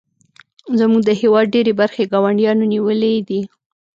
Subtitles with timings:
[0.79, 3.41] زموږ د هیواد ډیرې برخې ګاونډیانو نیولې دي